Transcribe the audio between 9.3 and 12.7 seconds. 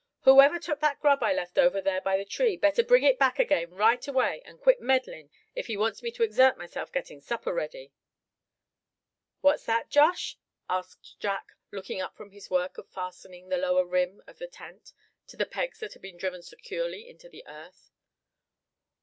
"What's that, Josh?" asked Jack, looking up from his